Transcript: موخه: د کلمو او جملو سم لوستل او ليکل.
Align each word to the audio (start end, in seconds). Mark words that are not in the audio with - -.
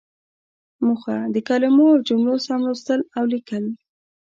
موخه: 0.85 1.17
د 1.33 1.35
کلمو 1.47 1.85
او 1.93 2.03
جملو 2.07 2.35
سم 2.45 2.59
لوستل 2.67 2.99
او 3.17 3.23
ليکل. 3.33 3.63